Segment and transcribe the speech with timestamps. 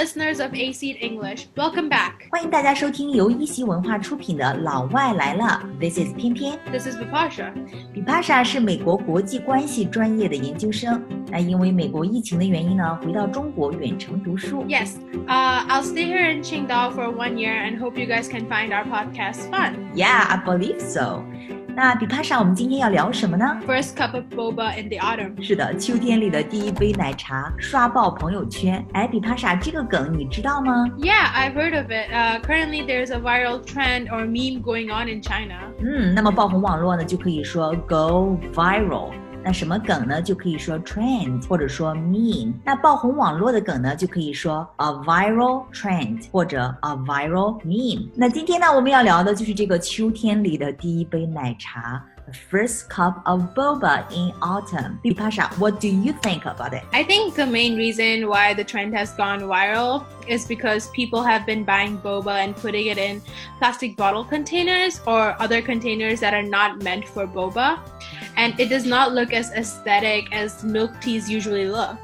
[0.00, 2.12] listeners of AC English, welcome back.
[2.30, 8.42] 欢迎大家收听由一席文化出品的《老外来了》，This is 翩翩，This is Bipasha.
[8.42, 11.02] 是美国国际关系专业的研究生。
[11.30, 14.64] 那因为美国疫情的原因呢，回到中国远程读书。
[14.66, 14.94] Yes,
[15.26, 18.70] uh, I'll stay here in Qingdao for one year and hope you guys can find
[18.70, 19.74] our podcast fun.
[19.94, 21.24] Yeah, I believe so.
[21.79, 23.57] 那比帕莎，我们今天要聊什么呢？
[23.67, 25.41] First cup of boba in the autumn.
[25.41, 28.85] 是的，秋天里的第一杯奶茶刷爆朋友圈。
[28.93, 30.85] 哎，比帕莎，这个梗你知道吗？
[30.97, 32.09] Yeah, I've heard of it.
[32.13, 35.55] Uh, currently, there's a viral trend or meme going on in China.
[35.79, 39.11] 嗯，那么爆红网络呢，就可以说 go viral。
[39.43, 40.21] 那什么梗呢？
[40.21, 42.53] 就可以说 trend 或者说 meme。
[42.63, 48.09] 那爆红网络的梗呢，就可以说 a viral trend 或者 a viral meme。
[48.15, 52.03] 那今天呢，我们要聊的就是这个秋天里的第一杯奶茶。
[52.25, 54.97] The first cup of boba in autumn.
[55.03, 56.81] Bipasha, what do you think about it?
[56.91, 61.45] I think the main reason why the trend has gone viral is because people have
[61.45, 63.21] been buying boba and putting it in
[63.59, 67.77] plastic bottle containers or other containers that are not meant for boba.
[68.35, 71.97] And it does not look as aesthetic as milk teas usually look.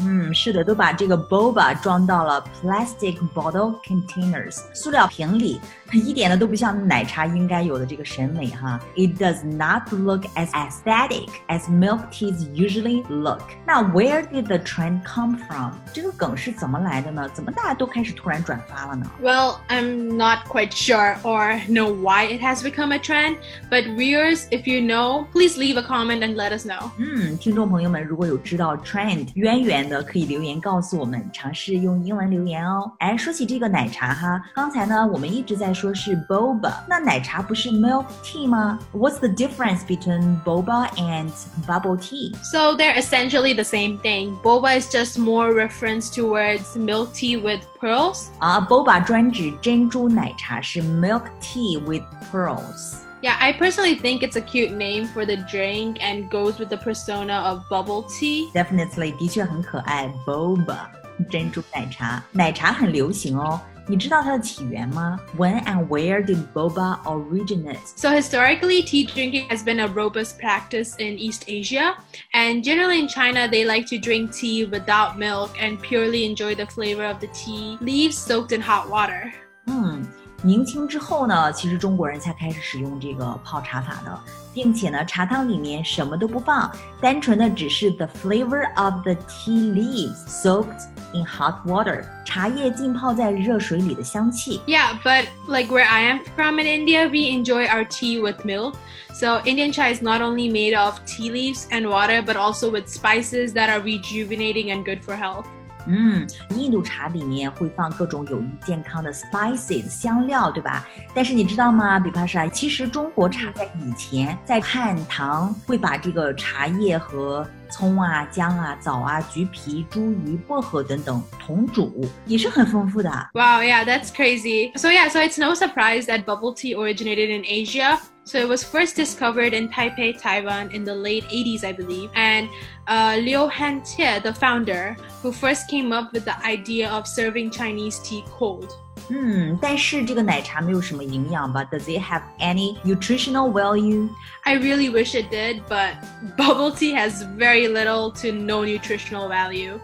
[0.00, 5.58] 嗯，是的，都把这个 boba 装到了 plastic bottle containers 塑料瓶里，
[5.92, 8.78] 一点呢都不像奶茶应该有的这个审美哈。
[8.96, 13.42] It does not look as aesthetic as milk teas usually look。
[13.66, 15.72] 那 where did the trend come from？
[15.92, 17.28] 这个梗是怎么来的呢？
[17.32, 19.06] 怎么大家都开始突然转发了呢？
[19.22, 23.36] Well, I'm not quite sure or know why it has become a trend,
[23.70, 26.90] but viewers, if you know, please leave a comment and let us know.
[26.98, 32.92] 嗯，听众朋友们，如果有知道 trend 渊源的，可以留言告诉我们，尝试用英文留言哦。
[32.98, 38.78] 哎，说起这个奶茶哈，刚才呢我们一直在说 是 boba，那奶茶不是 milk tea 吗？
[38.92, 41.30] What's the difference between boba and
[41.66, 42.34] bubble tea？
[42.42, 44.36] So they're essentially the same thing.
[44.42, 48.28] Boba is just more reference towards milk tea with pearls.
[48.38, 52.02] 啊，boba 专指珍珠奶茶，是 milk tea with
[52.32, 53.02] pearls。
[53.20, 56.76] Yeah, I personally think it's a cute name for the drink and goes with the
[56.76, 58.48] persona of bubble tea.
[58.52, 60.86] Definitely，的确很可爱，boba
[61.28, 63.60] 珍珠奶茶，奶茶很流行哦。
[63.90, 65.18] 你知道它的起源吗？
[65.38, 67.78] When and where did boba originate？
[67.96, 71.94] So historically, tea drinking has been a robust practice in East Asia,
[72.34, 76.66] and generally in China, they like to drink tea without milk and purely enjoy the
[76.66, 79.32] flavor of the tea leaves soaked in hot water.
[79.66, 80.06] 嗯，
[80.42, 84.20] 明清之后呢，其实中国人才开始使用这个泡茶法的，
[84.52, 86.70] 并且呢，茶汤里面什么都不放，
[87.00, 94.60] 单纯的只是 the flavor of the tea leaves soaked in hot water， 茶叶浸泡在热水里的香气。
[94.66, 98.74] Yeah, but like where I am from in India, we enjoy our tea with milk.
[99.12, 102.86] So Indian chai is not only made of tea leaves and water, but also with
[102.86, 105.44] spices that are rejuvenating and good for health.
[105.90, 110.86] 嗯，印度茶里面会放各种有益健康的 spices 香料，对吧？
[111.14, 123.09] 但是你知道吗，比帕莎，其实中国茶在以前在汉唐会把这个茶叶和 葱啊、姜啊、枣啊、橘皮、茱萸、薄荷等等同煮，也是很丰富的。
[123.33, 124.71] Wow, yeah, that's crazy.
[124.77, 127.99] So yeah, so it's no surprise that bubble tea originated in Asia.
[128.25, 132.09] So it was first discovered in Taipei, Taiwan in the late 80s, I believe.
[132.15, 132.47] And
[132.87, 137.99] uh, Liu Han-chieh, the founder, who first came up with the idea of serving Chinese
[137.99, 138.77] tea cold.
[139.10, 141.64] 嗯，但是这个奶茶没有什么营养吧？
[141.64, 144.08] Does it have any nutritional value？
[144.44, 145.94] I really wish it did, but
[146.36, 149.78] bubble tea has very little to no nutritional value.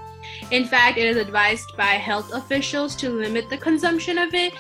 [0.50, 4.52] In fact, it is advised by health officials to limit the consumption of it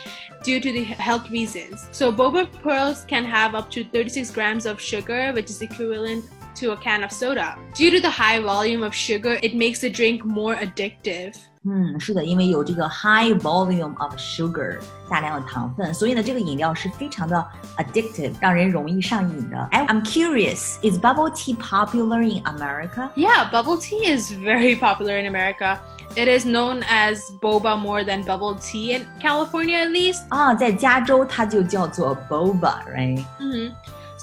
[0.42, 1.86] due to the health reasons.
[1.90, 6.24] So, boba pearls can have up to 36 grams of sugar, which is equivalent
[6.60, 7.56] to a can of soda.
[7.74, 11.34] Due to the high volume of sugar, it makes the drink more addictive.
[11.66, 17.42] 嗯，是的，因为有这个 high volume of sugar 大量的糖分，所以呢，这个饮料是非常的
[17.78, 19.56] addictive，让人容易上瘾的。
[19.70, 23.08] 哎，I'm curious, is bubble tea popular in America?
[23.16, 25.78] Yeah, bubble tea is very popular in America.
[26.16, 30.20] It is known as boba more than bubble tea in California, at least.
[30.28, 33.24] 啊，在加州它就叫做 boba，right？
[33.40, 33.72] hmm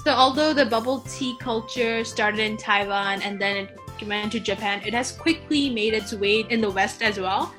[0.06, 3.70] So, although the bubble tea culture started in Taiwan and then it
[4.08, 7.52] went to Japan, it has quickly made its way in the West as well.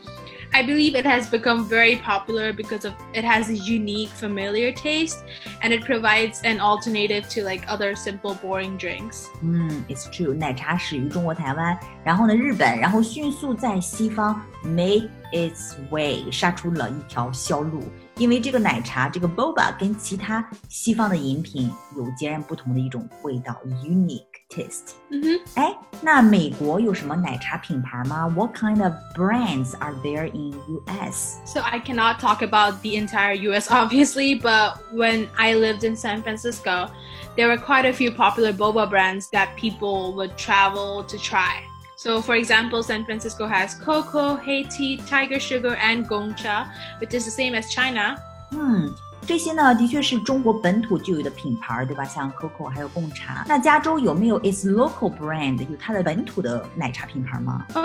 [0.54, 5.24] I believe it has become very popular because of it has a unique, familiar taste,
[5.62, 9.28] and it provides an alternative to like other simple, boring drinks.
[9.42, 17.84] 嗯，It's true，奶茶始于中国台湾，然后呢日本，然后迅速在西方 make its way，杀出了一条销路。
[18.16, 24.92] 因为这个奶茶这个 boba 跟其他西方的饮品有截然不同的一种味道，unique taste。
[25.10, 25.40] 嗯哼。
[25.54, 28.28] 哎，那美国有什么奶茶品牌吗？
[28.28, 31.38] What kind of brands are there in US?
[31.46, 36.22] So I cannot talk about the entire US, obviously, but when I lived in San
[36.22, 36.88] Francisco,
[37.36, 41.62] there were quite a few popular boba brands that people would travel to try.
[41.97, 46.67] So, for example, San Francisco has CoCo, HeyTea, tiger sugar, and Gongcha,
[47.01, 48.15] which is the same as China.
[48.51, 48.59] Hmm.
[48.59, 48.93] 嗯，
[49.25, 52.05] 这些呢，的确是中国本土就有的品牌，对吧？
[52.05, 53.43] 像 CoCo 还有贡茶。
[53.47, 55.57] 那加州有没有 its local brand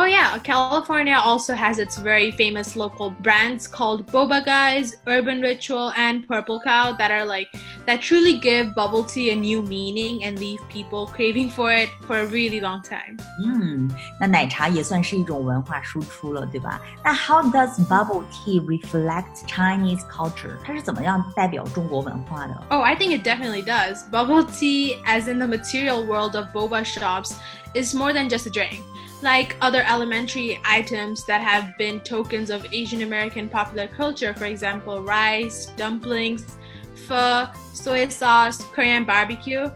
[0.06, 6.28] yeah, California also has its very famous local brands called Boba Guys, Urban Ritual, and
[6.28, 7.48] Purple Cow that are like
[7.85, 12.19] that truly give bubble tea a new meaning and leave people craving for it for
[12.19, 13.17] a really long time.
[13.44, 13.89] 嗯，
[14.19, 16.81] 那奶茶也算是一种文化输出了，对吧？
[17.03, 20.57] 那 How does bubble tea reflect Chinese culture？
[20.63, 21.23] 它是怎么样？
[21.35, 22.63] 代表中国文化的。
[22.69, 24.09] Oh, I think it definitely does.
[24.11, 27.33] Bubble tea, as in the material world of boba shops,
[27.73, 28.81] is more than just a drink.
[29.21, 35.01] Like other elementary items that have been tokens of Asian American popular culture, for example,
[35.01, 36.45] rice, dumplings,
[36.94, 39.70] pho, soy sauce, Korean barbecue,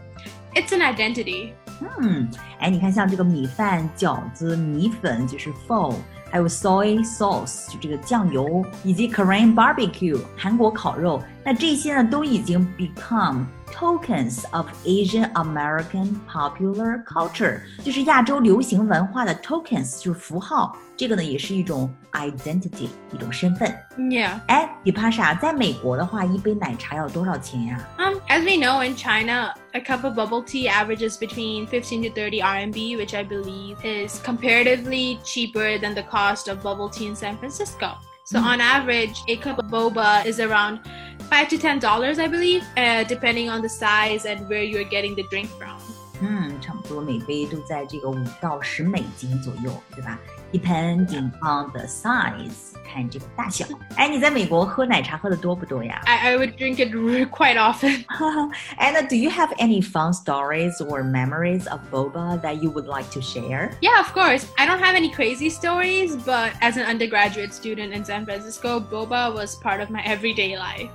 [0.55, 1.53] it's an identity.
[1.79, 5.94] 嗯，哎，你看，像这个米饭、饺子、米粉就是 pho，
[6.30, 20.76] 还有 soy sauce 就这个酱油，以及 Korean barbecue 韩国烤肉，那这些呢都已经 become tokens of Asian American popular culture，就是亚洲流行文化的 tokens，就是符号。
[20.94, 23.74] 这个呢也是一种 identity，一种身份。
[23.96, 24.38] Yeah。
[24.46, 27.80] 哎，比帕莎，在美国的话，一杯奶茶要多少钱呀？
[27.98, 32.40] Um, as we know in China, a cup of bubble tea averages between 15 to 30
[32.53, 37.37] RMB, which I believe is comparatively cheaper than the cost of bubble tea in San
[37.37, 37.97] Francisco.
[38.23, 38.43] So mm.
[38.43, 40.81] on average, a cup of boba is around
[41.29, 45.15] five to ten dollars, I believe, uh, depending on the size and where you're getting
[45.15, 45.77] the drink from.
[46.20, 50.18] 嗯，差不多每杯都在这个五到十美金左右，对吧？
[50.52, 53.64] Depending on the size，看这个大小。
[53.96, 56.00] 哎，你在美国喝奶茶喝的多不多呀？
[56.04, 56.92] I I would drink it
[57.30, 58.04] quite often.
[58.78, 63.10] And do you have any fun stories or memories of boba that you would like
[63.12, 63.72] to share?
[63.80, 64.46] Yeah, of course.
[64.56, 69.34] I don't have any crazy stories, but as an undergraduate student in San Francisco, boba
[69.34, 70.90] was part of my everyday life.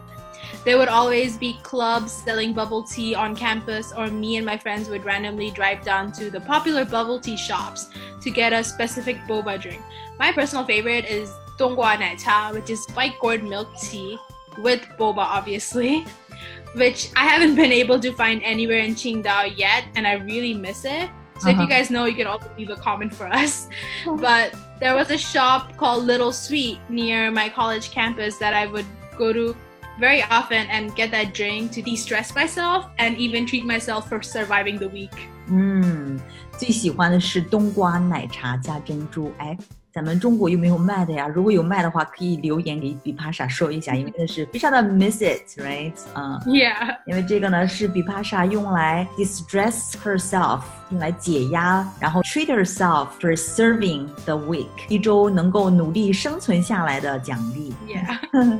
[0.64, 4.88] There would always be clubs selling bubble tea on campus, or me and my friends
[4.88, 7.88] would randomly drive down to the popular bubble tea shops
[8.20, 9.82] to get a specific boba drink.
[10.19, 14.19] My personal favorite is Donggua Nai Cha, which is white gourd milk tea
[14.58, 16.04] with boba, obviously,
[16.75, 20.84] which I haven't been able to find anywhere in Qingdao yet, and I really miss
[20.84, 21.10] it.
[21.38, 21.50] So uh-huh.
[21.50, 21.66] if you uh-huh.
[21.66, 23.69] guys know, you can also leave a comment for us.
[24.06, 28.87] but there was a shop called Little Sweet near my college campus that I would
[29.16, 29.56] go to
[30.00, 34.77] very often and get that drink to de-stress myself and even treat myself for surviving
[34.77, 35.09] the week.
[35.50, 36.19] 嗯，
[36.57, 39.31] 最喜欢的是冬瓜奶茶加珍珠。
[39.38, 39.57] 哎，
[39.91, 41.27] 咱们中国有没有卖的呀？
[41.27, 45.94] 如果有卖的话，可以留言给比帕莎说一下，因为真的是非常的 miss it，right？
[46.13, 57.74] 嗯，Yeah，因为这个呢是比帕莎用来 distress herself，用来解压，然后 treat herself for serving the week，一周能够努力生存下来的奖励。
[57.88, 58.59] Yeah，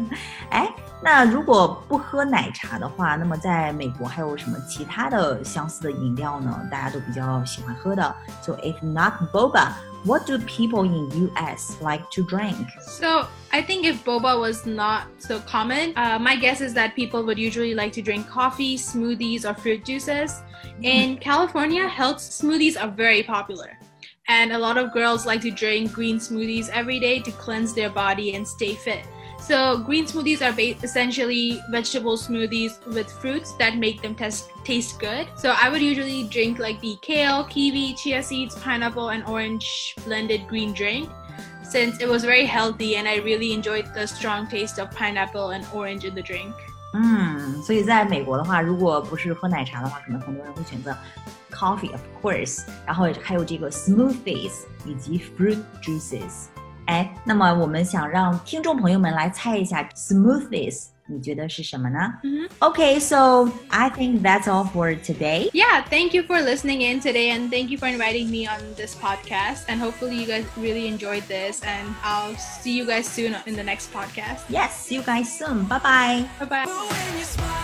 [0.50, 0.68] 哎。
[1.02, 6.60] 那如果不喝奶茶的话，那么在美国还有什么其他的相似的饮料呢？
[6.72, 8.16] 大家都比较喜欢喝的。
[8.42, 12.66] So if not boba, what do people in US like to drink?
[12.81, 17.24] So I think if boba was not so common, uh, my guess is that people
[17.24, 20.42] would usually like to drink coffee, smoothies, or fruit juices.
[20.81, 23.78] In California, health smoothies are very popular.
[24.28, 27.90] And a lot of girls like to drink green smoothies every day to cleanse their
[27.90, 29.06] body and stay fit.
[29.42, 35.28] So green smoothies are essentially vegetable smoothies with fruits that make them taste taste good.
[35.38, 40.47] So I would usually drink like the kale, kiwi, chia seeds, pineapple, and orange blended
[40.47, 41.09] green drink.
[41.64, 45.66] Since it was very healthy and I really enjoyed the strong taste of pineapple and
[45.74, 46.54] orange in the drink.
[46.94, 50.97] 嗯，所以在美国的话，如果不是喝奶茶的话，可能很多人会选择
[51.52, 56.47] coffee，of course，然后还有这个 smoothies 以及 fruit juices。
[56.86, 60.88] 哎，那么我们想让听众朋友们来猜一下 smoothies。
[61.09, 61.97] 你觉得是什么呢？
[62.21, 62.50] Mm -hmm.
[62.59, 65.50] Okay, so I think that's all for today.
[65.54, 68.94] Yeah, thank you for listening in today and thank you for inviting me on this
[68.94, 69.64] podcast.
[69.69, 71.62] And hopefully, you guys really enjoyed this.
[71.64, 74.50] And I'll see you guys soon in the next podcast.
[74.50, 75.64] Yes, see you guys soon.
[75.64, 76.26] Bye bye.
[76.40, 77.61] Bye bye.